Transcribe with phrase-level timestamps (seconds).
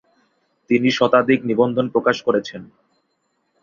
[0.69, 2.61] তিনি শতাধিক নিবন্ধ প্রকাশ করেছেন।